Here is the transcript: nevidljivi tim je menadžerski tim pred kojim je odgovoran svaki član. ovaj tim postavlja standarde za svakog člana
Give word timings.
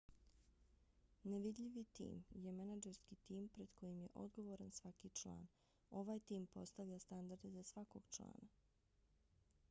nevidljivi 1.23 1.83
tim 1.97 2.23
je 2.45 2.53
menadžerski 2.59 3.17
tim 3.27 3.49
pred 3.57 3.75
kojim 3.81 3.99
je 4.03 4.07
odgovoran 4.23 4.71
svaki 4.77 5.11
član. 5.21 5.45
ovaj 6.01 6.19
tim 6.31 6.47
postavlja 6.55 6.99
standarde 7.05 7.51
za 7.59 7.63
svakog 7.73 8.09
člana 8.17 8.49